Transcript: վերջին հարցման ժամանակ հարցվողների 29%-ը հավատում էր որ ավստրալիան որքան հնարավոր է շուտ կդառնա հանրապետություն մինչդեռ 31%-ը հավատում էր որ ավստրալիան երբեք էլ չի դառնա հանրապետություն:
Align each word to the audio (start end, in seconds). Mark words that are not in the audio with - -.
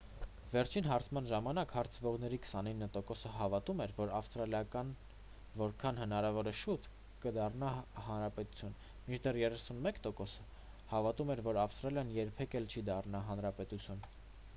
վերջին 0.51 0.85
հարցման 0.91 1.27
ժամանակ 1.31 1.73
հարցվողների 1.79 2.37
29%-ը 2.45 3.33
հավատում 3.33 3.83
էր 3.85 3.93
որ 3.97 4.13
ավստրալիան 4.21 4.89
որքան 5.59 6.01
հնարավոր 6.05 6.49
է 6.55 6.55
շուտ 6.63 6.89
կդառնա 7.27 7.69
հանրապետություն 8.09 8.73
մինչդեռ 9.11 9.39
31%-ը 9.45 10.39
հավատում 10.97 11.35
էր 11.39 11.45
որ 11.53 11.61
ավստրալիան 11.69 12.15
երբեք 12.21 12.61
էլ 12.61 12.71
չի 12.75 12.85
դառնա 12.93 13.23
հանրապետություն: 13.33 14.07